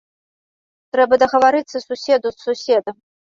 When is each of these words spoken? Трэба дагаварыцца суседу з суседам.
Трэба 0.97 1.13
дагаварыцца 1.23 1.83
суседу 1.87 2.27
з 2.33 2.37
суседам. 2.47 2.95